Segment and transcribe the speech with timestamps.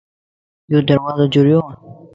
[0.71, 1.67] يو دروازو جريووَ